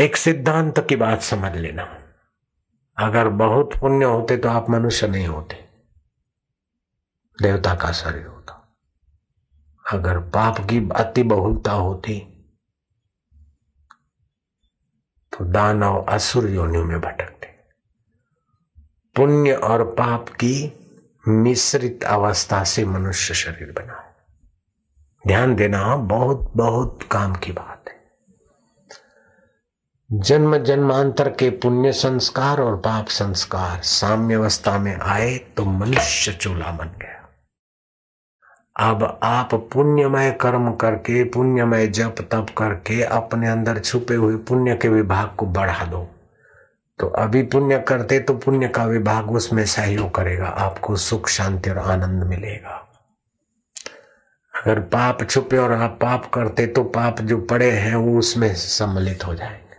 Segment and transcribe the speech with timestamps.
[0.00, 1.82] एक सिद्धांत की बात समझ लेना।
[2.98, 5.56] अगर बहुत पुण्य होते तो आप मनुष्य नहीं होते।
[7.38, 8.54] देवता का शरीर होता।
[9.92, 12.18] अगर पाप की अति बहुलता होती
[15.32, 17.46] तो दानव असुर योनियों में भटकते।
[19.16, 20.54] पुण्य और पाप की
[21.28, 24.04] मिश्रित अवस्था से मनुष्य शरीर बना
[25.26, 27.79] ध्यान देना बहुत बहुत काम की बात।
[30.12, 36.70] जन्म जन्मांतर के पुण्य संस्कार और पाप संस्कार साम्य अवस्था में आए तो मनुष्य चूल्हा
[36.70, 37.28] बन गया।
[38.90, 44.88] अब आप पुण्यमय कर्म करके, पुण्यमय जप तप करके अपने अंदर छुपे हुए पुण्य के
[44.88, 46.02] विभाग को बढ़ा दो।
[46.98, 51.78] तो अभी पुण्य करते तो पुण्य का विभाग उसमें सहयोग करेगा, आपको सुख, शांति और
[51.78, 52.86] आनंद मिलेगा।
[54.54, 59.26] अगर पाप छुपे और आप पाप करते तो पाप जो पड़े हैं वो उसमें सम्मिलित
[59.26, 59.69] हो जाएँगे।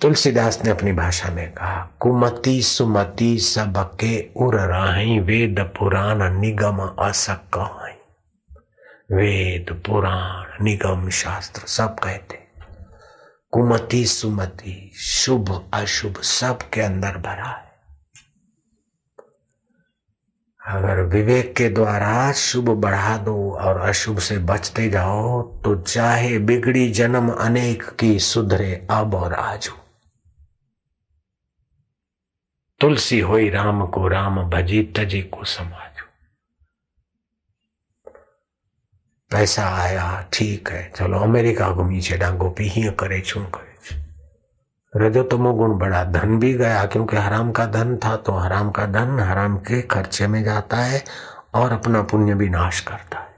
[0.00, 7.58] तुलसीदास ने अपनी भाषा में कहा, कुमति सुमति सबके उर राही, वेद पुराण निगम असक
[9.12, 12.38] वेद पुराण निगम शास्त्र सब कहते
[13.52, 17.68] कुमति सुमति, शुभ अशुभ सब के अंदर भरा है।
[20.66, 26.90] अगर विवेक के द्वारा शुभ बढ़ा दो और अशुभ से बचते जाओ तो चाहे बिगड़ी
[26.90, 29.79] जन्म अनेक की सुधरे अब और आजू
[32.80, 36.06] तुलसी होई राम को राम भजी तजी को समाजो।
[39.30, 43.68] पैसा आया, ठीक है, चलो अमेरिका घूमी छे डांगो पी ही करे छू करे।
[44.94, 48.86] रजो तमो गुण बड़ा धन भी गया, क्योंकि हराम का धन था तो हराम का
[48.86, 51.04] धन, हराम के खर्चे में जाता है
[51.54, 53.29] और अपना पुण्य भी नाश करता है।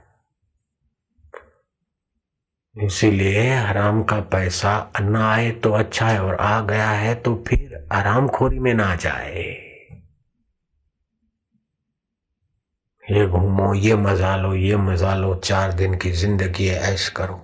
[2.75, 7.87] इसीलिए हराम का पैसा न आए तो अच्छा है और आ गया है तो फिर
[7.91, 9.43] आराम खोरी में ना जाए।
[13.03, 17.39] ये घूमो, ये मज़ा लो, ये मज़ा लो, चार दिन की ज़िंदगी ऐश करो।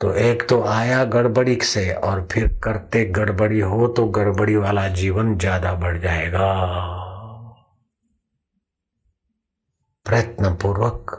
[0.00, 5.36] तो एक तो आया गड़बड़ी से और फिर करते गड़बड़ी, हो तो गड़बड़ी वाला जीवन
[5.38, 6.46] ज़्यादा बढ़ जाएगा।
[10.06, 11.16] प्रयत्न पूर्वक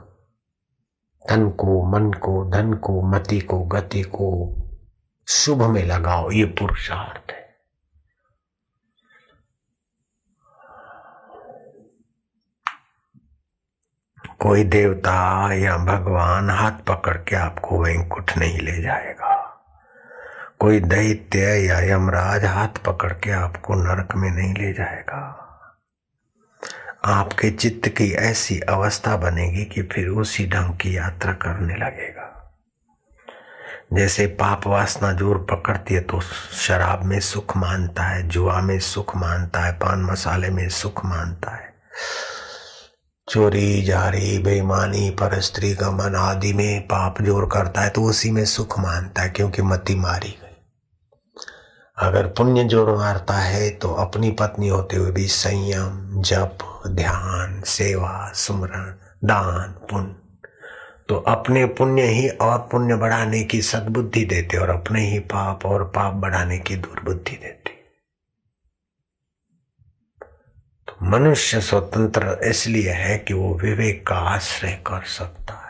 [1.30, 4.58] तन को, मन को, धन को, मति को, गति को
[5.28, 7.42] शुभ में लगाओ, ये पुरुषार्थ है।
[14.40, 19.32] कोई देवता या भगवान हाथ पकड़ के आपको वैंकुट नहीं ले जाएगा।
[20.59, 25.48] कोई दैत्य या यमराज हाथ पकड़ के आपको नरक में नहीं ले जाएगा।
[27.01, 32.28] आपके चित्त की ऐसी अवस्था बनेगी कि फिर उसी ढंग की यात्रा करने लगेगा।
[33.94, 39.16] जैसे पाप वासना ज़ोर पकड़ती है तो शराब में सुख मानता है, जुआ में सुख
[39.16, 41.69] मानता है, पान मसाले में सुख मानता है।
[43.28, 48.45] चोरी, जारी, बेईमानी पर स्त्री गमन आदि में पाप ज़ोर करता है तो उसी में
[48.47, 50.50] सुख मानता है क्योंकि मति मारी गई।
[51.97, 58.31] अगर पुण्य ज़ोर मारता है तो अपनी पत्नी होते हुए भी संयम, जप ध्यान, सेवा,
[58.36, 58.94] सुमरण,
[59.24, 60.16] दान, पुण्य।
[61.09, 65.84] तो अपने पुण्य ही और पुण्य बढ़ाने की सद्बुद्धि देते और अपने ही पाप और
[65.84, 67.72] पाप बढ़ाने की दुर्बुद्धि देते।
[70.88, 75.60] तो मनुष्य स्वतंत्र इसलिए है कि वो विवेक का आश्रय कर सकता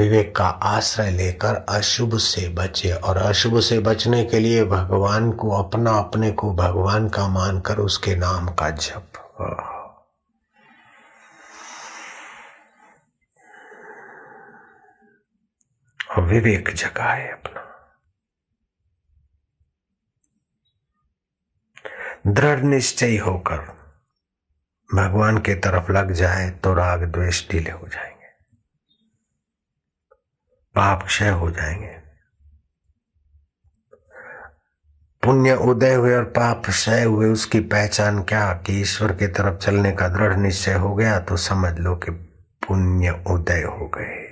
[0.00, 5.50] विवेक का आश्रय लेकर अशुभ से बचे और अशुभ से बचने के लिए भगवान को
[5.62, 9.12] अपना अपने को भगवान का मानकर उसके नाम का जप।
[16.10, 17.60] और विवेक जगाए अपना।
[22.26, 23.58] दृढ़ निश्चय होकर
[24.94, 28.19] भगवान के तरफ़ लग जाए तो राग द्वेष ढीले हो जाएँगे।
[30.74, 32.00] पाप क्षय हो जाएँगे।
[35.24, 38.52] पुण्य उदय हुए और पाप क्षय हुए, उसकी पहचान क्या?
[38.52, 42.10] कि ईश्वर की तरफ़ चलने का दृढ़ निश्चय हो गया तो समझ लो कि
[42.68, 44.26] पुण्य उदय हो गए।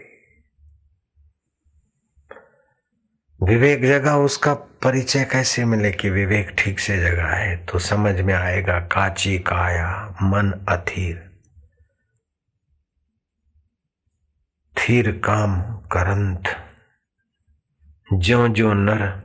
[3.43, 7.57] विवेक जगह उसका परिचय कैसे मिले कि विवेक ठीक से जगह है?
[7.57, 11.28] तो समझ में आएगा, काची काया, मन अथीर
[14.89, 16.43] थीर काम करंत
[18.13, 19.23] ज्यो ज्यो नर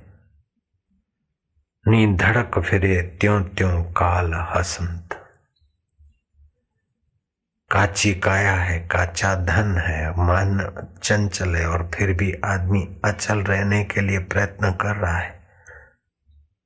[1.87, 5.19] नी धड़क फिरे त्यों त्यों काल हसंत
[7.71, 13.83] काची काया है, काचा धन है, मन चंचल है, और फिर भी आदमी अचल रहने
[13.83, 15.29] के लिए प्रयत्न कर रहा है।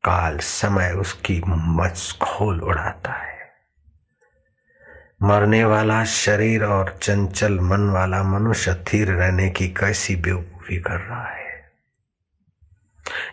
[0.04, 3.37] काल, समय उसकी मच खोल उड़ाता है।
[5.24, 11.24] मरने वाला शरीर और चंचल मन वाला मनुष्य स्थिर रहने की कैसी बेवकूफ़ी कर रहा
[11.24, 11.72] है?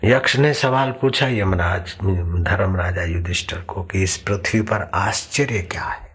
[0.05, 1.81] यक्ष ने सवाल पूछा यमराज
[2.45, 6.11] धर्म राजा युधिष्ठर को कि इस पृथ्वी पर आश्चर्य क्या है?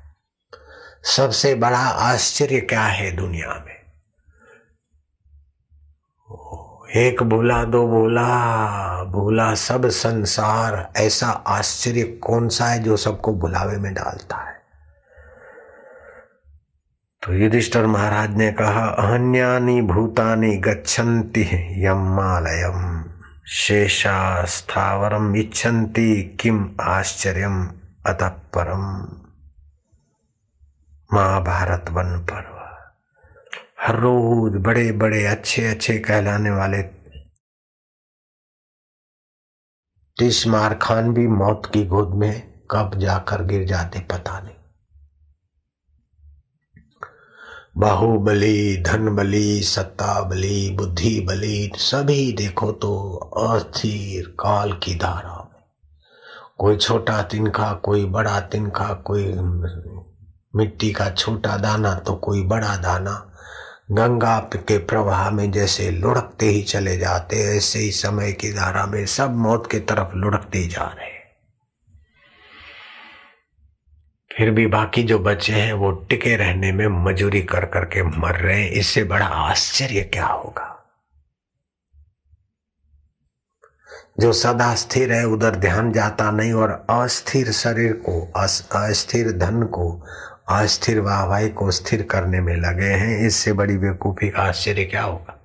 [1.03, 3.79] सबसे बड़ा आश्चर्य क्या है दुनिया में?
[6.95, 13.77] एक बोला दो बोला बोला सब संसार, ऐसा आश्चर्य कौन सा है जो सबको बुलावे
[13.77, 14.58] में डालता है?
[17.23, 21.41] तो युधिष्ठर महाराज ने कहा, अहन्यानी भूतानी गच्छन्ति
[21.85, 23.03] यमालयम
[23.47, 27.67] शेषा स्थावरम इच्छन्ति किम आश्चर्यम
[28.07, 28.85] अतः परम।
[31.13, 32.55] महाभारत वन पर्व।
[33.81, 36.81] हर रोज बड़े बड़े अच्छे अच्छे कहलाने वाले
[40.17, 44.55] तिशमार खान भी मौत की गोद में कब जाकर गिर जाते, पता नहीं।
[47.79, 52.95] बाहुबली धन बली सत्ता बली बुद्धि बली सभी देखो तो
[53.37, 55.61] अस्थिर काल की धारा में।
[56.57, 59.23] कोई छोटा तिनका कोई बड़ा तिनका कोई
[60.53, 63.15] मिट्टी का छोटा दाना तो कोई बड़ा दाना।
[63.91, 69.05] गंगा के प्रवाह में जैसे लुढ़कते ही चले जाते, ऐसे ही समय की धारा में
[69.05, 71.18] सब मौत की तरफ़ लुढ़कते जा रहे
[74.39, 78.63] फिर भी बाकी जो बचे हैं, वो टिके रहने में मजूरी कर करके मर रहे
[78.63, 80.95] हैं। इससे बड़ा आश्चर्य क्या होगा?
[84.19, 88.31] जो सदा स्थिर है, उधर ध्यान जाता नहीं और अस्थिर शरीर को
[88.75, 90.05] अस्थिर धन को,
[90.49, 95.39] अस्थिर वाहवाही को स्थिर करने में लगे हैं। इससे बड़ी बेवकूफ़ी का आश्चर्य क्या होगा?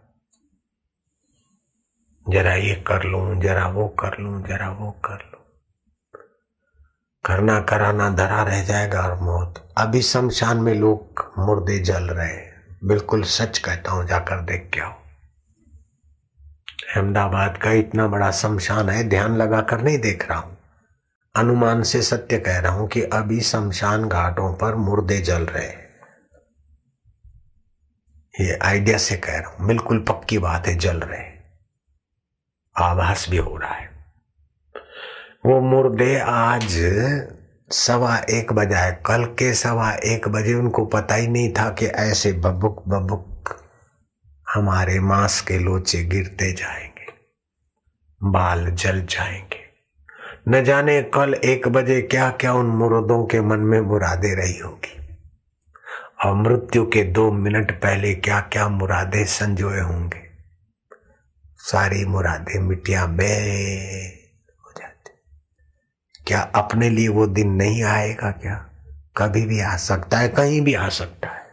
[2.29, 5.34] जरा ये कर लूँ, जरा वो कर लूँ, जरा वो कर लूँ।
[7.25, 12.79] करना कराना धरा रह जाएगा और मौत। अभी शमशान में लोग मुर्दे जल रहे हैं।
[12.85, 14.93] बिल्कुल सच कहता हूँ, जाकर देख के आओ।
[16.97, 20.57] अहमदाबाद का इतना बड़ा शमशान है, ध्यान लगाकर नहीं देख रहा हूँ।
[21.35, 25.83] अनुमान से सत्य कह रहा हूँ कि अभी शमशान घाटों पर मुर्दे जल रहे हैं।
[28.41, 31.23] ये आइडिया से कह रहा हूँ, बिल्कुल पक्की बात है जल रहे
[32.77, 33.84] आभास भी हो रहा है।
[35.47, 36.77] वो मुर्दे आज
[37.71, 42.33] सवा एक बजाए कल के सवा एक बजे उनको पता ही नहीं था कि ऐसे
[42.33, 43.57] बबुक बबुक
[44.55, 47.07] हमारे मांस के लोचे गिरते जाएँगे,
[48.23, 49.65] बाल जल जाएँगे।
[50.49, 55.17] न जाने कल एक बजे क्या क्या उन मुर्दों के मन में मुरादे रही होगी।
[56.25, 60.21] और मृत्यु के दो मिनट पहले क्या क्या मुरादे संजोए होंगे।
[61.59, 64.14] सारी मुरादे मिटिया जाती
[66.27, 68.71] क्या अपने लिए वो दिन नहीं आएगा क्या?
[69.17, 71.45] कभी भी आ सकता है, कहीं भी आ सकता है।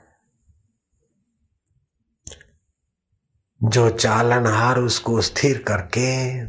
[3.64, 6.46] जो चालनहार उसको स्थिर करके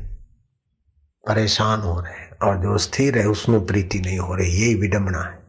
[1.29, 5.23] परेशान हो रहे हैं और जो स्थिर है, उसमें प्रीति नहीं हो रही यही विडम्बना
[5.23, 5.43] है।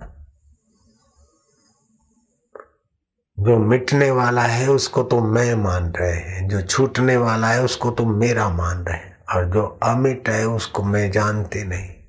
[3.40, 7.92] जो मिटने वाला है, उसको तो मैं मान रहे हैं। जो छूटने वाला है, उसको
[7.92, 12.03] तो मेरा मान रहे हैं। और जो अमिट है, उसको मैं जानते नहीं।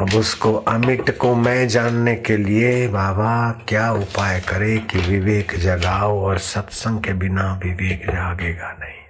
[0.00, 6.20] अब उसको अमिट को मैं जानने के लिए बाबा क्या उपाय करे कि विवेक जगाओ
[6.20, 9.04] और सत्संग के बिना विवेक जागेगा नहीं?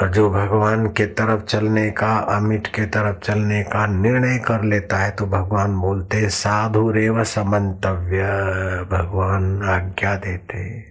[0.00, 4.96] और जो भगवान के तरफ़ चलने का, अमिट के तरफ़ चलने का निर्णय कर लेता
[4.96, 8.22] है तो भगवान बोलते, साधु रेव समन्तव्य,
[8.92, 10.84] भगवान आज्ञा देते।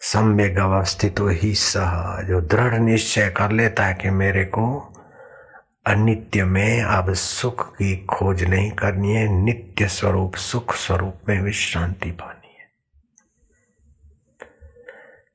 [0.00, 4.90] सम्यक अवस्थित ही सह। जो दृढ़ निश्चय कर लेता है कि मेरे को
[5.86, 12.10] अनित्य में अब सुख की खोज नहीं करनी है। नित्य स्वरूप, सुख स्वरूप में विश्रांति
[12.10, 12.54] पानी है।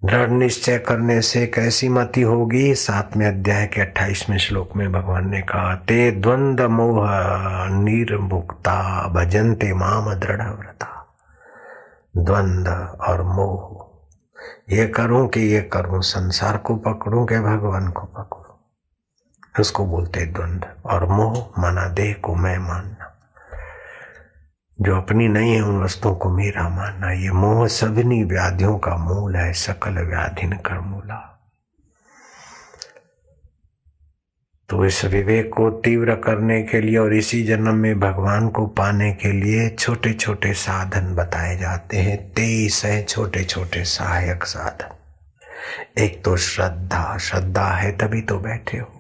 [0.06, 2.76] दृढ़ निश्चय करने से कैसी मति होगी?
[2.76, 7.08] सातवें अध्याय के अट्ठाईसवें श्लोक में भगवान ने कहा, ते द्वंद मोह
[7.70, 11.18] निर्मुक्ता भजनते माम दृढ़ व्रता।
[12.18, 12.68] द्वंद
[13.08, 13.90] और मोह,
[14.76, 16.02] ये करूँ कि ये करूँ?
[16.02, 18.39] संसार को पकड़ूं कि भगवान को पकड़ूं?
[19.60, 23.06] उसको बोलते द्वंद और मोह माना देह को मैं मानना।
[24.82, 29.36] जो अपनी नहीं है उन वस्तुओं को मेरा मानना, ये मोह सभी व्याधियों का मूल
[29.36, 31.26] है, सकल व्याधिन कर मूला
[34.70, 39.12] तो इस विवेक को तीव्र करने के लिए और इसी जन्म में भगवान को पाने
[39.14, 46.24] के लिए छोटे छोटे साधन बताए जाते हैं। तेईस हैं छोटे छोटे सहायक साधन। एक
[46.24, 48.99] तो श्रद्धा श्रद्धा है तभी तो बैठे हो।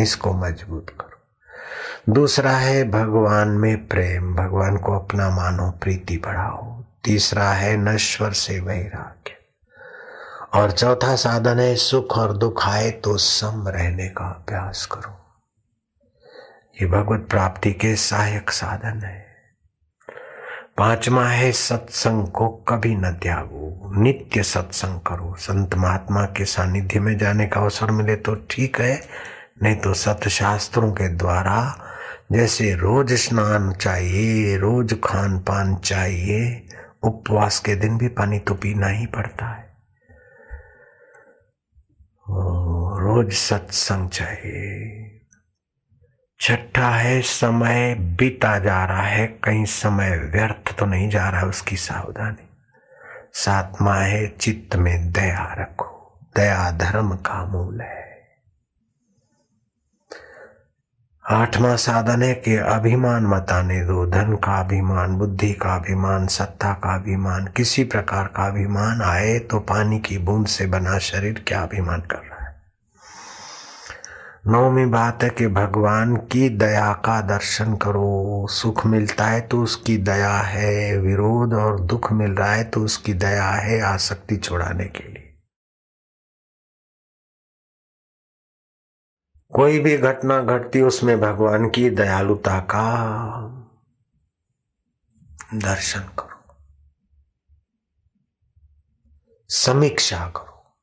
[0.00, 7.50] इसको मज़बूत करो। दूसरा है भगवान में प्रेम। भगवान को अपना मानो प्रीति बढ़ाओ। तीसरा
[7.50, 9.36] है नश्वर से वैराग्य।
[10.54, 15.20] और चौथा साधन है सुख और दुख आए तो सम रहने का अभ्यास करो।
[16.82, 19.26] ये भगवत प्राप्ति के सहायक साधन है।
[20.78, 27.18] पांचवा है सत्संग को कभी न त्यागो। नित्य सत्संग करो। संत महात्मा के सानिध्य में
[27.18, 29.00] जाने का अवसर मिले तो ठीक है।
[29.64, 31.78] नहीं तो सत शास्त्रों के द्वारा
[32.32, 36.68] जैसे रोज स्नान चाहिए, रोज खान पान चाहिए,
[37.02, 39.64] उपवास के दिन भी पानी तो पीना ही पड़ता है।
[43.00, 45.00] रोज सत्संग चाहिए।
[46.40, 51.46] छठा है, समय बीता जा रहा है, कहीं समय व्यर्थ तो नहीं जा रहा है
[51.46, 52.48] उसकी सावधानी।
[53.32, 58.13] सातवा है, चित्त में दया रखो, दया धर्म का मूल है।
[61.34, 66.72] आठवां साधन है कि अभिमान मत आने दो। धन का अभिमान, बुद्धि का अभिमान, सत्ता
[66.72, 71.62] का अभिमान, किसी प्रकार का अभिमान आए तो पानी की बूंद से बना शरीर क्या
[71.62, 72.54] अभिमान कर रहा है?
[74.46, 79.96] नौवीं बात है कि भगवान की दया का दर्शन करो। सुख मिलता है तो उसकी
[79.96, 85.08] दया है। विरोध और दुख मिल रहा है तो उसकी दया है आसक्ति छुड़ाने के
[85.08, 85.33] लिए।
[89.54, 93.06] कोई भी घटना घटती उसमें भगवान की दयालुता का
[95.54, 96.54] दर्शन करो।
[99.48, 100.78] समीक्षा करो।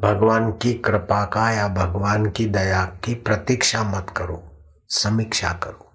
[0.00, 5.92] भगवान की कृपा का या भगवान की दया की प्रतीक्षा मत करो। समीक्षा करो।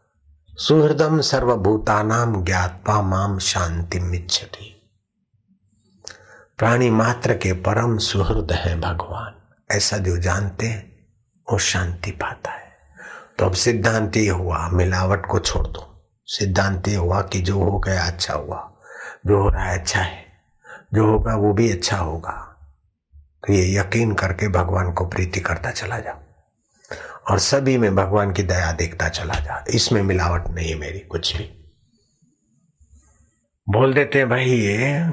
[0.52, 4.92] सुहृदम सर्वभूतानाम ज्ञातवा माम शांति मिच्छति
[6.58, 9.34] प्राणी मात्र के परम सुहृद है भगवान।
[9.72, 10.97] ऐसा जो जानते हैं
[11.52, 12.72] वो शांति पाता है।
[13.40, 17.80] तो अब सिद्धांत ये हुआ, मिलावट को छोड़ दो। सिद्धांत ये हुआ कि जो हो
[17.80, 18.74] गया अच्छा हुआ,
[19.28, 20.28] जो हो रहा है अच्छा है।
[20.94, 22.54] जो होगा वो भी अच्छा होगा।
[23.16, 26.24] तो ये यकीन करके भगवान को प्रीति करता चला जा।
[27.30, 31.38] और सभी में भगवान की दया देखता चला जा। इसमें मिलावट नहीं है मेरी, कुछ
[31.38, 31.44] भी।
[33.70, 35.08] बोल देते हैं, भाई ये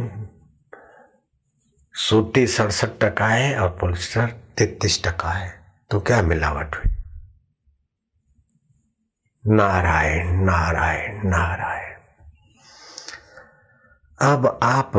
[1.95, 4.26] सूती सड़सठ टका है और पोलिस्टर
[4.59, 6.93] तैतीस टका है। तो क्या मिलावट हुई?
[9.47, 11.95] नारायण नारायण नारायण।
[14.21, 14.93] अब आप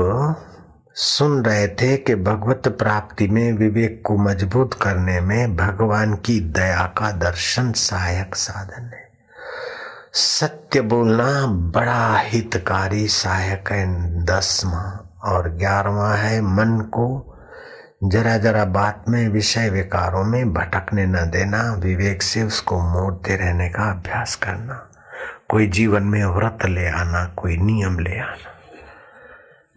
[0.94, 6.94] सुन रहे थे कि भगवत प्राप्ति में विवेक को मज़बूत करने में भगवान की दया
[6.98, 9.10] का दर्शन सहायक साधन है।
[10.14, 13.86] सत्य बोलना बड़ा हितकारी सहायक है।
[14.26, 17.32] दसवा और ग्यारहवा है, मन को
[18.04, 23.70] जरा जरा बात में, विषय विकारों में भटकने न देना, विवेक से उसको मोड़ते रहने
[23.70, 24.90] का अभ्यास करना।
[25.50, 28.52] कोई जीवन में व्रत ले आना, कोई नियम ले आना।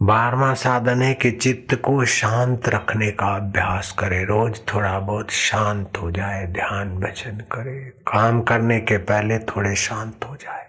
[0.03, 5.93] बारवा साधन है कि चित्त को शांत रखने का अभ्यास करे। रोज थोड़ा बहुत शांत
[6.03, 10.67] हो जाए, ध्यान भजन करे। काम करने के पहले थोड़े शांत हो जाए।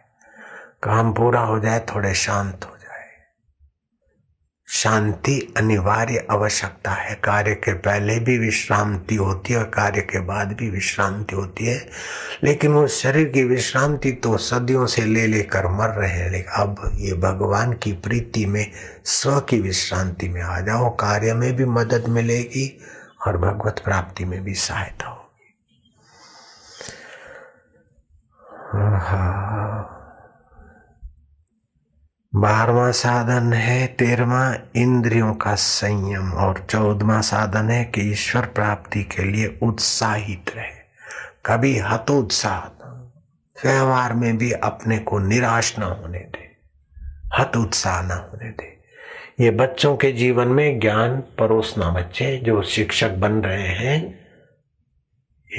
[0.84, 2.79] काम पूरा हो जाए, थोड़े शांत हो
[4.72, 10.48] शांति अनिवार्य आवश्यकता है। कार्य के पहले भी विश्रांति होती है और कार्य के बाद
[10.48, 11.90] भी विश्रांति होती है।
[12.44, 16.92] लेकिन वो शरीर की विश्रांति तो सदियों से ले लेकर मर रहे हैं। लेकिन अब
[16.96, 18.72] ये भगवान की प्रीति में,
[19.06, 22.80] स्व की विश्रांति में आ जाओ। कार्य में भी मदद मिलेगी
[23.28, 25.20] और भगवत प्राप्ति में भी सहायता होगी।
[32.40, 39.24] बारवा साधन है तेरवा इंद्रियों का संयम और चौदवा साधन है कि ईश्वर प्राप्ति के
[39.24, 40.80] लिए उत्साहित रहे।
[41.46, 42.86] कभी हतोत्साह
[43.66, 46.52] व्यवहार में भी अपने को निराश ना होने दे।
[47.38, 48.80] हत उत्साह ना होने दे।
[49.40, 54.28] ये बच्चों के जीवन में ज्ञान परोसना बच्चे, जो शिक्षक बन रहे हैं,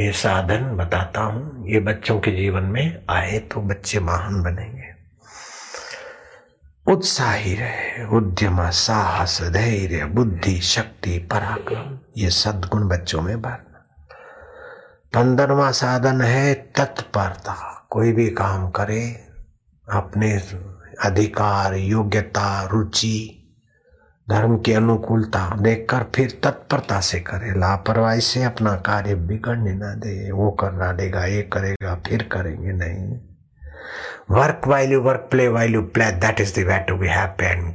[0.01, 4.90] ये साधन बताता हूँ। ये बच्चों के जीवन में आए तो बच्चे महान बनेंगे।
[6.91, 13.67] उत्साही रहे, उद्यम, साहस, धैर्य, बुद्धि, शक्ति, पराक्रम, ये सदगुण बच्चों में भरना
[15.15, 19.27] पंद्रवा साधन है तत्परता। कोई भी काम करे,
[19.93, 20.43] अपने
[21.05, 23.37] अधिकार, योग्यता, रुचि,
[24.31, 30.33] धर्म की अनुकूलता देखकर फिर तत्परता से करे। लापरवाही से अपना कार्य बिगड़ने ना दे,
[30.33, 33.30] वो करना देगा, ये करेगा, फिर करेंगे, नहीं।
[34.31, 37.75] Work while you work play while you play that is be happy and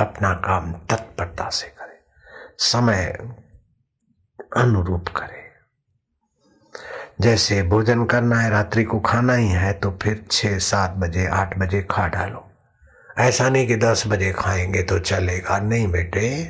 [0.00, 1.98] अपना काम तत्परता से करे,
[2.58, 3.04] समय
[4.56, 5.42] अनुरूप करे।
[7.20, 11.58] जैसे भोजन करना है, रात्रि को खाना ही है तो फिर छह, सात बजे, आठ
[11.58, 12.50] बजे खा डालो।
[13.18, 16.44] ऐसा नहीं कि दस बजे खाएँगे तो चलेगा। नहीं बेटे,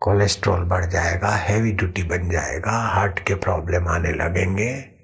[0.00, 4.95] कोलेस्ट्रॉल बढ़ जाएगा हैवी ड्यूटी बन जाएगा हार्ट के प्रॉब्लम आने लगेंगे।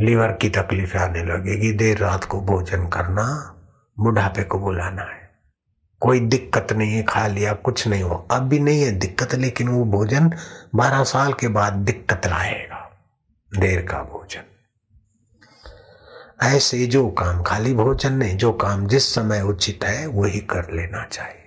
[0.00, 3.24] लीवर की तकलीफ़ आने लगेगी, देर रात को भोजन करना,
[4.00, 5.30] बुढ़ापे को बुलाना है।
[6.00, 9.68] कोई दिक्कत नहीं है खा लिया कुछ नहीं हो। अब भी नहीं है दिक्कत, लेकिन
[9.68, 10.32] वो भोजन
[10.74, 12.98] बारह साल के बाद दिक्कत लाएगा,
[13.58, 14.42] देर का भोजन।
[16.42, 21.04] ऐसे जो काम, खाली भोजन नहीं, जो काम जिस समय उचित है, वही कर लेना
[21.04, 21.45] चाहिए।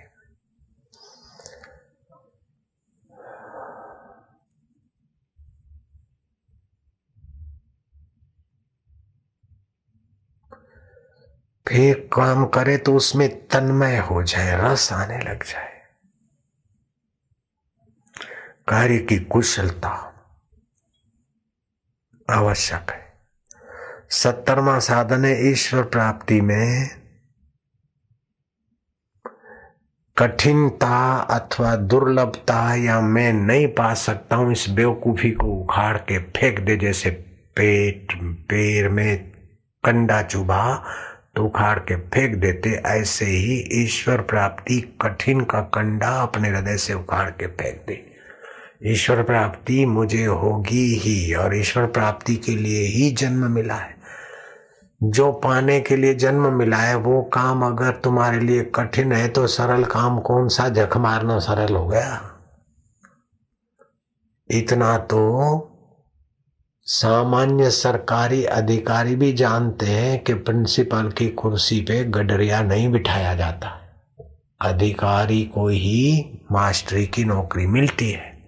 [11.70, 15.68] फिर काम करे तो उसमें तन्मय हो जाए, रस आने लग जाए।
[18.68, 19.90] कार्य की कुशलता
[22.30, 23.08] आवश्यक है।
[24.10, 26.88] सत्तरवा साधन है, ईश्वर प्राप्ति में
[30.16, 36.60] कठिनता अथवा दुर्लभता या मैं नहीं पा सकता हूँ, इस बेवकूफ़ी को उखाड़ के फेंक
[36.60, 37.10] दे, जैसे
[37.56, 38.12] पेट,
[38.48, 39.30] पैर में
[39.84, 40.64] कंडा चुभा
[41.40, 47.30] उखाड़ के फेंक देते, ऐसे ही ईश्वर प्राप्ति कठिन का कंडा अपने हृदय से उखाड़
[47.30, 48.06] के फेंक दे।
[48.86, 53.96] ईश्वर प्राप्ति मुझे होगी ही, और ईश्वर प्राप्ति के लिए ही जन्म मिला है।
[55.02, 59.46] जो पाने के लिए जन्म मिला है, वो काम अगर तुम्हारे लिए कठिन है तो
[59.46, 60.68] सरल काम कौन सा?
[60.68, 62.36] जख मारना सरल हो गया।
[64.50, 65.69] इतना तो
[66.92, 73.80] सामान्य सरकारी अधिकारी भी जानते हैं कि प्रिंसिपल की कुर्सी पे गडरिया नहीं बिठाया जाता।
[74.60, 78.38] अधिकारी को ही मास्टरी की नौकरी मिलती है।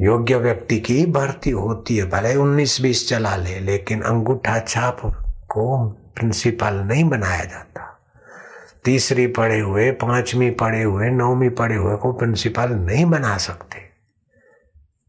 [0.00, 5.00] योग्य व्यक्ति की भर्ती होती है, भले उन्नीस बीस चला ले, लेकिन अंगूठा छाप
[5.50, 8.00] को प्रिंसिपल नहीं बनाया जाता।
[8.84, 13.89] तीसरी पढ़े हुए, पांचवी पढ़े हुए, नौवीं पढ़े हुए को प्रिंसिपल नहीं बना सकते।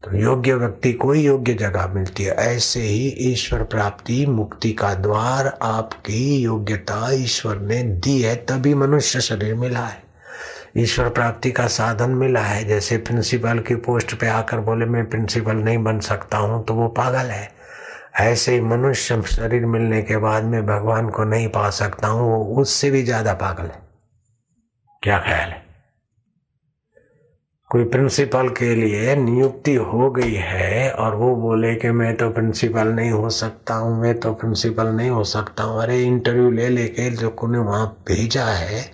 [0.04, 4.92] तो योग्य व्यक्ति को ही योग्य जगह मिलती है। ऐसे ही ईश्वर प्राप्ति, मुक्ति का
[4.94, 10.02] द्वार आपकी योग्यता ईश्वर ने दी है, तभी मनुष्य शरीर मिला है।
[10.76, 15.56] ईश्वर प्राप्ति का साधन मिला है। जैसे प्रिंसिपल की पोस्ट पे आकर बोले, मैं प्रिंसिपल
[15.56, 17.50] नहीं बन सकता हूँ तो वो पागल है।
[18.20, 22.60] ऐसे ही मनुष्य शरीर मिलने के बाद में भगवान को नहीं पा सकता हूँ, वो
[22.62, 23.82] उससे भी ज़्यादा पागल है।
[25.02, 25.71] क्या ख्याल है?
[27.72, 32.88] कोई प्रिंसिपल के लिए नियुक्ति हो गई है और वो बोले कि मैं तो प्रिंसिपल
[32.88, 37.08] नहीं हो सकता हूँ, मैं तो प्रिंसिपल नहीं हो सकता हूँ। अरे इंटरव्यू ले लेके
[37.10, 38.84] जो ने वहाँ भेजा है,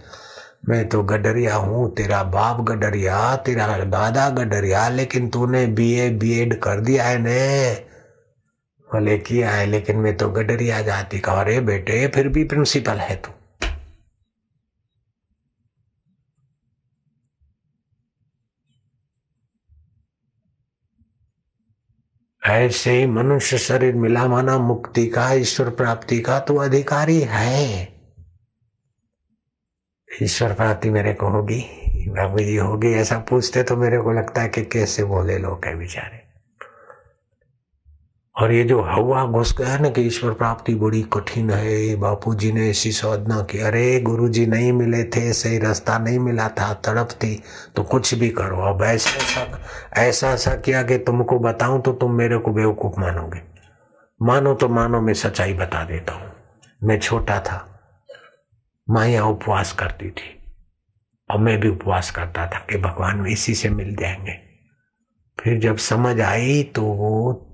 [0.69, 6.81] मैं तो गडरिया हूँ, तेरा बाप गडरिया, तेरा दादा गडरिया, लेकिन तूने बीए बीएड कर
[6.81, 7.73] दिया है ने।
[8.89, 13.17] बोले किया है, लेकिन मैं तो गडरिया जाति का अरे बेटे, फिर भी प्रिंसिपल है
[13.17, 13.38] तू।
[22.51, 27.89] ऐसे मनुष्य शरीर मिला माना मुक्ति का, ईश्वर प्राप्ति का तो अधिकारी है।
[30.23, 31.61] ईश्वर प्राप्ति मेरे को होगी
[32.09, 35.79] बाबू जी होगी, ऐसा पूछते तो मेरे को लगता है कि कैसे बोले लोग है
[35.79, 36.28] बेचारे।
[38.39, 42.53] और ये जो हवा घुस गया ना कि ईश्वर प्राप्ति बड़ी कठिन है बापू जी
[42.53, 46.73] ने ऐसी साधना की, अरे गुरु जी नहीं मिले थे, सही रास्ता नहीं मिला था,
[46.75, 47.43] तड़प थी
[47.77, 52.15] तो कुछ भी करो, अब ऐसा ऐसा ऐसा ऐसा किया कि तुमको बताऊँ तो तुम
[52.15, 53.43] मेरे को बेवकूफ़ मानोगे।
[54.21, 56.31] मानो तो मानो मैं सच्चाई बता देता हूँ।
[56.85, 57.65] मैं छोटा था,
[58.87, 60.31] माया उपवास करती थी,
[61.31, 64.39] और मैं भी उपवास करता था कि भगवान इसी से मिल जाएँगे।
[65.39, 67.45] फिर जब समझ आई तो वो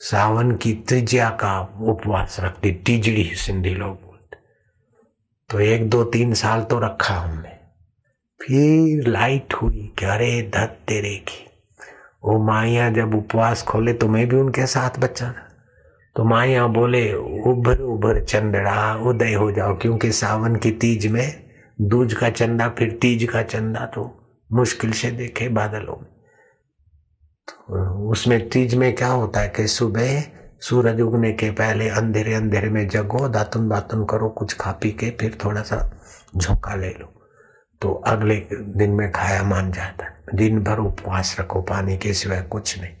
[0.00, 4.36] सावन की त्रिज्या का उपवास रखती तीजड़ी सिंधी लोग बोलते।
[5.50, 7.52] तो एक दो तीन साल तो रखा हमने।
[8.40, 11.44] फिर लाइट हुई कि अरे धत तेरे की।
[12.24, 15.32] वो माया जब उपवास खोले तो मैं भी उनके साथ बच्चा
[16.16, 21.44] तो माया बोले, उभर उभर चंदड़ा, उदय हो जाओ, क्योंकि सावन की तीज में
[21.80, 24.10] दूज का चंदा, फिर तीज का चंदा तो
[24.50, 26.13] मुश्किल से देखे बादलों में।
[28.10, 30.22] उसमें तीज में क्या होता है कि सुबह
[30.60, 35.10] सूरज उगने के पहले अंधेरे अंधेरे में जगो, दातुन बातुन करो, कुछ खा पी के
[35.10, 35.96] फिर थोड़ा सा
[36.36, 37.22] झोंका ले लो।
[37.80, 42.42] तो अगले दिन में खाया मान जाता है। दिन भर उपवास रखो, पानी के सिवाय
[42.42, 42.94] कुछ नहीं।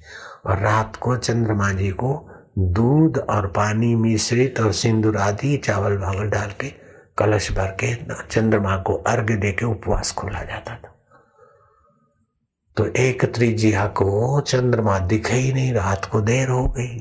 [0.46, 6.28] और रात को चंद्रमा जी को दूध और पानी मिश्रित और सिंदूर आदि चावल भावल
[6.28, 6.68] डाल के
[7.18, 7.94] कलश भर के
[8.30, 10.93] चंद्रमा को अर्घ दे के उपवास खोला जाता था।
[12.76, 16.98] तो एक त्रिजिया को चंद्रमा दिखे ही नहीं, रात को देर हो गई।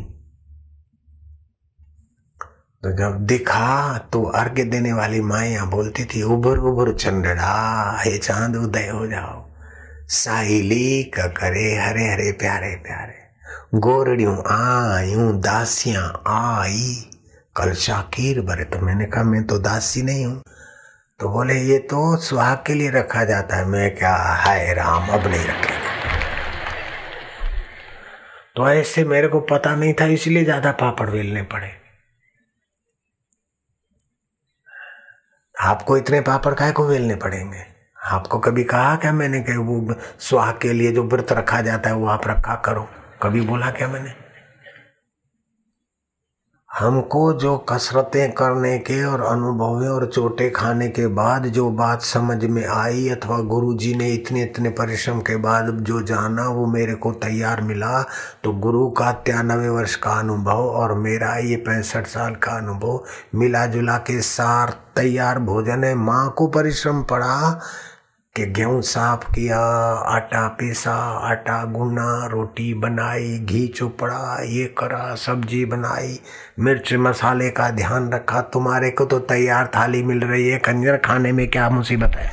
[2.84, 8.56] तो जब दिखा तो अर्घ्य देने वाली माया बोलती थी, उभर उभर चंद्रड़ा हे चाँद,
[8.56, 9.46] उदय हो जाओ।
[10.08, 13.24] साहिली का करे हरे हरे प्यारे प्यारे।
[13.80, 17.10] गोरड़ियों आयू, दासियाँ आई।
[17.56, 20.44] कल शाकिर बरे तो मैंने कहा, मैं तो दासी नहीं हूँ।
[21.24, 25.28] तो बोले, ये तो सुहाग के लिए रखा जाता है। मैं क्या, हाय राम, अब
[25.28, 25.92] नहीं रखेगा।
[28.56, 31.72] तो ऐसे मेरे को पता नहीं था, इसलिए ज़्यादा पापड़ बेलने पड़े।
[35.62, 37.64] आपको इतने पापड़ काय को बेलने पड़ेंगे?
[37.98, 41.96] आपको कभी कहा क्या मैंने कि वो सुहाग के लिए जो व्रत रखा जाता है,
[41.96, 42.88] वो आप रखा करो?
[43.24, 44.23] कभी बोला क्या मैंने?
[46.74, 52.46] हमको जो कसरतें करने के और अनुभवें और चोटें खाने के बाद जो बात समझ
[52.46, 56.96] में आई अथवा गुरु जी ने इतने इतने परिश्रम के बाद जो जाना, वो मेरे
[56.96, 58.02] को तैयार मिला
[58.44, 63.04] तो गुरु का तिरानवे वर्ष का अनुभव और मेरा ये पैंसठ साल का अनुभव
[63.36, 67.60] मिला जुला के सार तैयार भोजन है। माँ को परिश्रम पड़ा
[68.36, 69.60] कि गेहूँ साफ़ किया,
[70.10, 70.94] आटा पीसा,
[71.30, 76.20] आटा गुना, रोटी बनाई, घी चुपड़ा, ये करा, सब्ज़ी बनाई।
[76.60, 81.32] मिर्च मसाले का ध्यान रखा। तुम्हारे को तो तैयार थाली मिल रही है। कंजर खाने
[81.32, 82.32] में क्या मुसीबत है?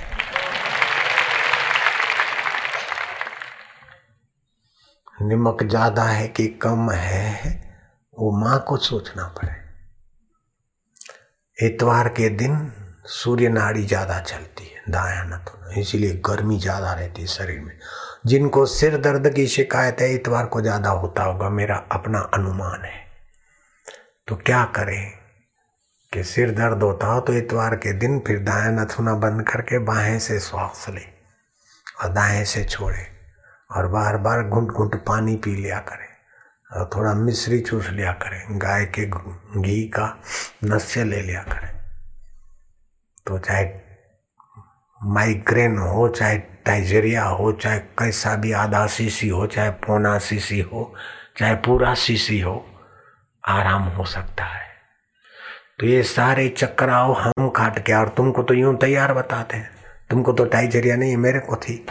[5.23, 7.51] नमक ज़्यादा है कि कम है,
[8.19, 9.53] वो माँ को सोचना पड़े।
[11.67, 12.73] इतवार के दिन
[13.07, 17.79] सूर्य नाड़ी ज़्यादा चलती है। दाया नथुन इसीलिए गर्मी ज़्यादा रहती है शरीर में।
[18.27, 22.99] जिनको सिर दर्द की शिकायत है, इतवार को ज़्यादा होता होगा। मेरा अपना अनुमान है।
[24.29, 25.13] तो क्या करें
[26.13, 30.19] कि सिर दर्द होता हो तो इतवार के दिन फिर दाया नथुना बंद करके बाहें
[30.19, 31.01] से श्वास ले
[32.03, 33.07] और दाएँ से छोड़े
[33.71, 36.09] और बार बार घुंट घुंट पानी पी लिया करें
[36.71, 39.07] और थोड़ा मिश्री चूस लिया करें। गाय के
[39.61, 40.07] घी का
[40.65, 41.69] नस्य ले लिया करें।
[43.27, 43.65] तो चाहे
[45.01, 50.95] माइग्रेन हो चाहे टाइजेरिया हो, चाहे कैसा भी आधा सीसी हो, चाहे पौना सीसी हो,
[51.39, 52.65] चाहे पूरा सीसी हो,
[53.45, 54.69] आराम हो सकता है।
[55.81, 59.71] तो ये सारे चक्राव हम काट के, और तुमको तो यूँ तैयार बताते हैं।
[60.11, 61.85] तुमको तो टाइजेरिया नहीं, मेरे को थी।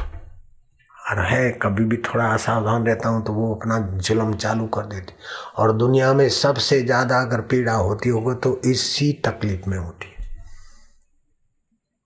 [0.96, 5.14] और है, कभी भी थोड़ा असावधान रहता हूँ तो वो अपना जुलम चालू कर देती।
[5.58, 10.19] और दुनिया में सबसे ज़्यादा अगर पीड़ा होती होगी तो इसी तकलीफ़ में होती है।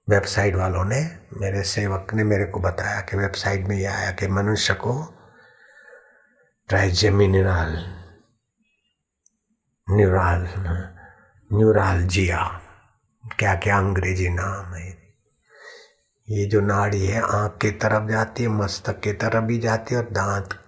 [0.10, 4.28] वेबसाइट वालों ने, मेरे सेवक ने मेरे को बताया कि वेबसाइट में यह आया कि
[4.28, 5.14] मनुष्य को
[6.68, 7.86] ट्राइजेमिनल
[9.90, 10.50] न्यूराल,
[11.54, 12.62] न्यूरालजिया
[13.40, 14.90] क्या क्या अंग्रेज़ी नाम है।
[16.30, 20.02] ये जो नाड़ी है, आँख की तरफ़ जाती है, मस्तक की तरफ़ भी जाती है
[20.02, 20.60] और दांत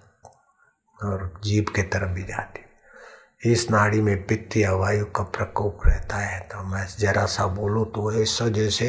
[1.04, 2.64] और जीभ के तरफ़ भी जाती है।
[3.46, 7.86] इस नाड़ी में पित्त या वायु का प्रकोप रहता है। तो मैं जरा सा बोलूँ
[7.86, 8.88] तो ऐसा जैसे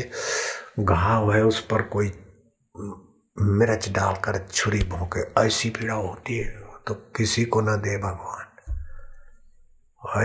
[0.81, 2.13] घाव है, उस पर कोई
[3.37, 6.49] मिर्च डालकर छुरी भोंके ऐसी पीड़ा होती है
[6.89, 8.45] तो किसी को ना दे भगवान।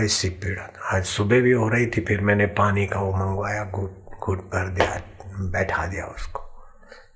[0.04, 4.20] ऐसी पीड़ा। आज सुबह भी हो रही थी, फिर मैंने पानी का वो मंगवाया, घुट
[4.22, 5.00] घुट भर दिया,
[5.50, 6.40] बैठा दिया उसको।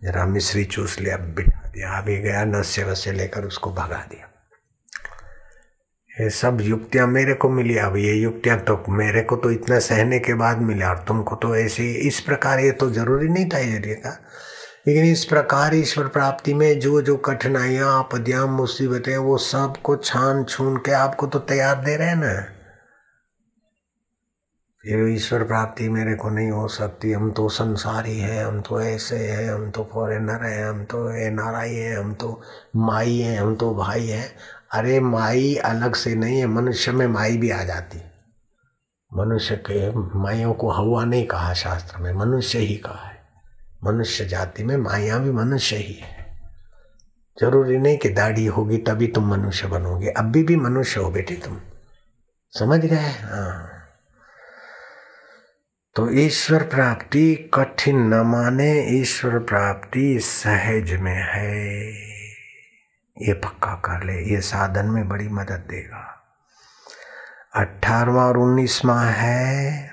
[0.03, 4.29] जरा मिश्री चूस लिया, बिठा दिया अभी गया, नशे वसे लेकर उसको भगा दिया।
[6.21, 10.19] ये सब युक्तियाँ मेरे को मिली। अब ये युक्तियाँ तो मेरे को तो इतना सहने
[10.19, 13.95] के बाद मिला और तुमको तो ऐसे इस प्रकार ये तो ज़रूरी नहीं था ये
[13.95, 14.19] का
[14.89, 20.77] लेकिन इस प्रकार ईश्वर प्राप्ति में जो जो कठिनाइयाँ, आपदियाँ, मुसीबतें, वो सबको छान छून
[20.77, 22.33] के आपको तो तैयार दे रहे हैं ना।
[24.85, 29.17] ये ईश्वर प्राप्ति मेरे को नहीं हो सकती। हम तो संसारी हैं, हम तो ऐसे
[29.17, 32.43] हैं, हम तो फॉरेनर हैं, हम तो एन आर आई हैं, हम तो
[32.77, 34.31] माई हैं, हम तो भाई हैं।
[34.77, 37.99] अरे माई अलग से नहीं है, मनुष्य में माई भी आ जाती।
[39.15, 43.17] मनुष्य के माइयों को हवा नहीं कहा शास्त्र में, मनुष्य ही कहा है।
[43.85, 46.17] मनुष्य जाति में माया भी मनुष्य ही है।
[47.41, 51.61] ज़रूरी नहीं कि दाढ़ी होगी तभी तुम मनुष्य बनोगे अभी भी मनुष्य हो बेटे तुम।
[52.51, 52.97] समझ गए?
[52.97, 53.73] हाँ।
[55.95, 62.16] तो ईश्वर प्राप्ति कठिन न माने, ईश्वर प्राप्ति सहज में है।
[63.23, 66.23] ये पक्का कर ले, ये साधन में बड़ी मदद देगा।
[67.55, 69.89] अठारवा और उन्नीसवा है,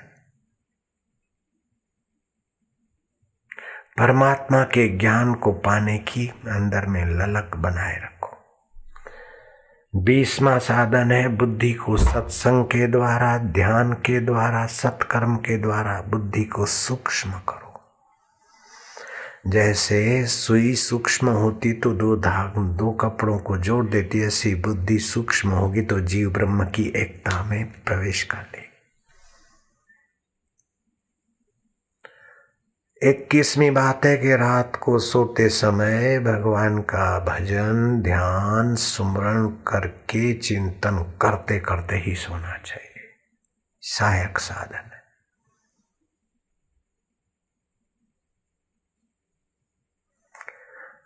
[3.98, 8.36] परमात्मा के ज्ञान को पाने की अंदर में ललक बनाए रखो।
[9.96, 16.44] बीसवा साधन है, बुद्धि को सत्संग के द्वारा, ध्यान के द्वारा, सत्कर्म के द्वारा बुद्धि
[16.44, 17.63] को सूक्ष्म करो।
[19.46, 25.48] जैसे सुई सूक्ष्म होती तो दो धाग, दो कपड़ों को जोड़ देती, ऐसी बुद्धि सूक्ष्म
[25.48, 28.64] होगी तो जीव ब्रह्म की एकता में प्रवेश कर ले
[33.02, 41.14] इक्कीसवीं बात है कि रात को सोते समय भगवान का भजन, ध्यान, सुमरण करके चिंतन
[41.22, 43.02] करते करते ही सोना चाहिए।
[43.80, 44.93] सहायक साधन।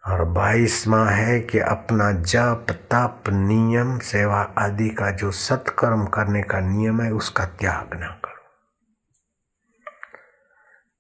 [0.09, 6.61] और बाईसवा है कि अपना जप, तप, नियम, सेवा आदि का जो सत्कर्म करने का
[6.61, 8.38] नियम है, उसका त्याग ना करो।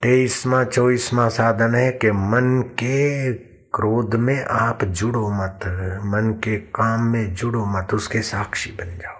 [0.02, 3.32] तेईसवा, चौबीसवा साधन है कि मन के
[3.74, 5.60] क्रोध में आप जुड़ो मत,
[6.04, 9.17] मन के काम में जुड़ो मत, उसके साक्षी बन जाओ।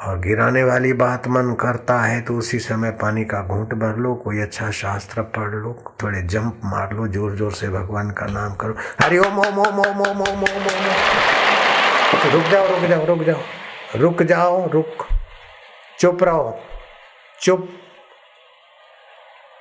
[0.00, 4.14] और गिराने वाली बात मन करता है तो उसी समय पानी का घूंट भर लो,
[4.14, 8.54] कोई अच्छा शास्त्र पढ़ लो, थोड़े जंप मार लो ज़ोर ज़ोर से भगवान का नाम
[8.54, 10.78] करो। हरि ओम ओम ओम ओम ओम ओम ओम ओम
[12.32, 13.40] रुक जाओ रुक जाओ रुक जाओ।
[13.96, 15.06] रुक जाओ, रुक।
[15.98, 16.58] चुप रहो,
[17.40, 17.68] चुप।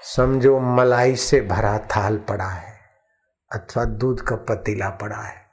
[0.06, 2.74] समझो मलाई से भरा थाल पड़ा है,
[3.52, 5.49] अथवा दूध का पतीला पड़ा है।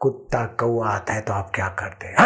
[0.00, 2.16] कुत्ता कौआ आता है तो आप क्या करते हैं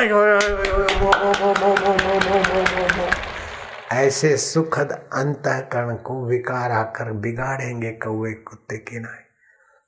[3.93, 9.15] ऐसे सुखद अंतकरण को विकार आकर बिगाड़ेंगे कौए कुत्ते के ना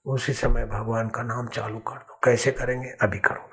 [0.06, 3.48] उसी समय भगवान का नाम चालू कर दो कैसे करेंगे अभी करो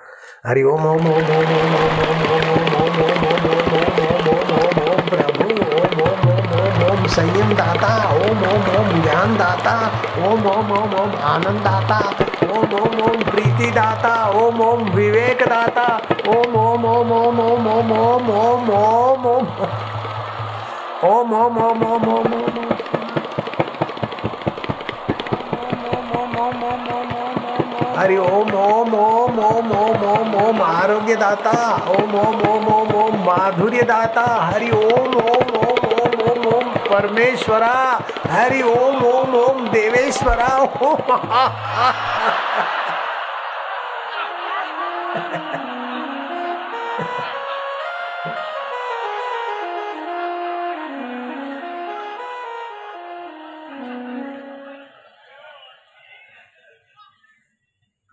[0.46, 4.32] हरि ओम ओम ओम ओम ओम ओम ओम ओम ओम ओम ओम ओम ओम ओम
[4.32, 9.38] ओम ओम ओम प्रभु ओम ओम ओम ओम ओम संयम दाता ओम ओम ओम ज्ञान
[9.38, 9.78] दाता
[10.28, 15.88] ओम ओम ओम ओम आनंद दाता ओम ओम ओम प्रीति दाता ओम ओम विवेक दाता
[16.36, 19.26] ओम ओम ओम ओम ओम ओम ओम ओम ओम ओम
[21.06, 22.52] ओम ओम ओम ओम ओम ओम
[27.98, 31.52] हरि ओम ओम ओम ओम ओम ओम ओम आरोग्य दाता
[31.96, 37.76] ओम ओम ओम ओम ओम माधुर्य दाता हरि ओम ओम ओम ओम ओम ओम परमेश्वरा
[38.32, 40.56] हरि ओम ओम ओम देवेश्वरा
[40.88, 41.14] ओम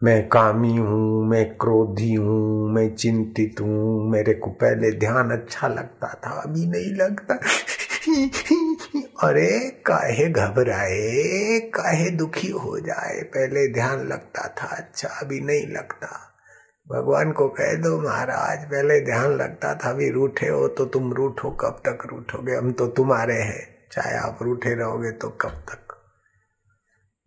[0.03, 6.21] मैं कामी हूँ, मैं क्रोधी हूँ, मैं चिंतित हूँ। मेरे को पहले ध्यान अच्छा लगता
[6.27, 7.35] था, अभी नहीं लगता।
[9.24, 16.07] अरे काहे घबराए, काहे दुखी हो जाए। पहले ध्यान लगता था अच्छा अभी नहीं लगता।
[16.92, 21.50] भगवान को कह दो महाराज, पहले ध्यान लगता था, अभी रूठे हो तो तुम रूठो,
[21.50, 22.54] कब तक रूठोगे?
[22.54, 25.94] हम तो तुम्हारे हैं। चाहे आप रूठे रहोगे तो कब तक?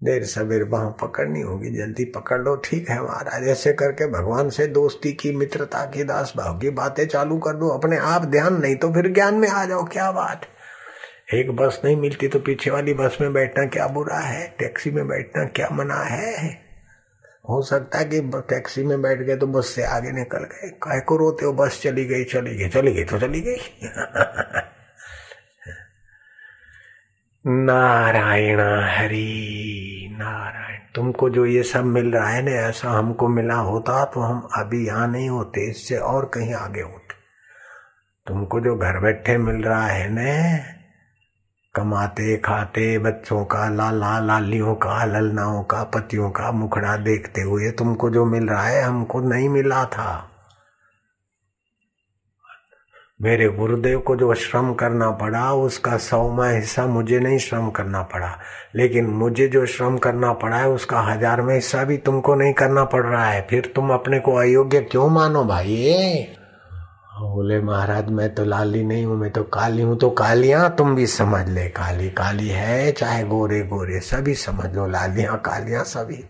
[0.03, 4.67] देर सवेर बाह पकड़नी होगी, जल्दी पकड़ लो। ठीक है महाराज, ऐसे करके भगवान से
[4.67, 8.75] दोस्ती की, मित्रता की, दास भाव की बातें चालू कर दो। अपने आप ध्यान, नहीं
[8.75, 10.41] तो फिर ज्ञान में आ जाओ। क्या बात?
[11.33, 14.55] एक बस नहीं मिलती तो पीछे वाली बस में बैठना क्या बुरा है?
[14.59, 16.49] टैक्सी में बैठना क्या मना है?
[17.49, 20.99] हो सकता है कि टैक्सी में बैठ गए तो बस से आगे निकल गए। काय
[20.99, 21.53] को रोते हो?
[21.53, 23.55] बस चली गई चली गई चली गई तो चली गई।
[27.47, 34.05] नारायण हरि, नारायण, तुमको जो ये सब मिल रहा है ना, ऐसा हमको मिला होता
[34.05, 37.13] तो हम अभी यहाँ नहीं होते, इससे और कहीं आगे होते।
[38.27, 40.80] तुमको जो घर बैठे मिल रहा है न
[41.75, 48.09] कमाते, खाते, बच्चों का, लाला, लालियों का, ललनाओं का, पतियों का मुखड़ा देखते हुए तुमको
[48.09, 50.27] जो मिल रहा है, हमको नहीं मिला था।
[53.21, 58.37] मेरे गुरुदेव को जो श्रम करना पड़ा, उसका सौमा हिस्सा मुझे नहीं श्रम करना पड़ा।
[58.75, 63.05] लेकिन मुझे जो श्रम करना पड़ा है, उसका हजारवा हिस्सा भी तुमको नहीं करना पड़
[63.05, 66.37] रहा है। फिर तुम अपने को अयोग्य क्यों मानो भाई?
[67.29, 71.07] बोले, महाराज, मैं तो लाली नहीं हूँ, मैं तो काली हूँ तो कालियाँ तुम भी
[71.07, 76.23] समझ ले, काली काली है, चाहे गोरे गोरे, सभी समझ लो, लालियाँ, कालियाँ सभी।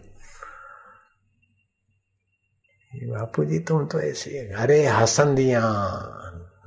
[3.10, 5.62] बापू जी तुम तो ऐसे, अरे हसंदिया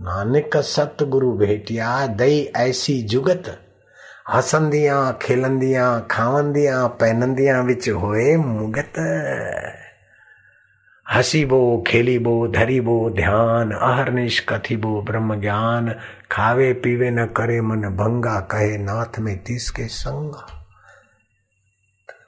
[0.00, 3.60] नानक सतगुरु भेटिया, दई ऐसी जुगत।
[4.28, 8.92] हसंदियाँ खेलंदियाँ खावंदियाँ पहनंदियाँ विच होए मुगत।
[11.12, 15.94] हसीबो, खेलीबो, धरीबो, ध्यान, अहरनिश कथिबो ब्रह्म ज्ञान
[16.30, 20.60] खावे पीवे न करे मन भंगा, कहे नाथ में तीस के संगा।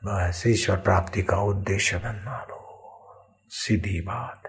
[0.05, 2.63] बस ईश्वर प्राप्ति का उद्देश्य बनना लो।
[3.49, 4.46] सीधी बात।